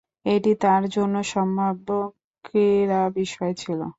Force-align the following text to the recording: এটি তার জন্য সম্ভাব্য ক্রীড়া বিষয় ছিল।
এটি 0.25 0.51
তার 0.63 0.83
জন্য 0.95 1.15
সম্ভাব্য 1.33 1.87
ক্রীড়া 2.45 3.01
বিষয় 3.17 3.53
ছিল। 3.61 3.81